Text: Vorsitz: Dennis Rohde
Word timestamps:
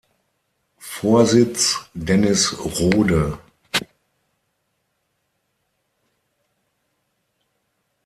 Vorsitz: 0.79 1.77
Dennis 1.93 2.57
Rohde 2.57 3.37